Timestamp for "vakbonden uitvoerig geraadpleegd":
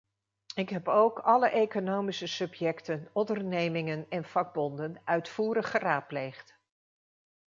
4.23-6.55